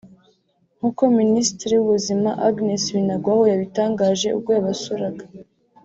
[0.77, 5.23] nk’uko Minisitiri w’Ubuzima Agnes Binagwaho yabitangaje ubwo yabasuraga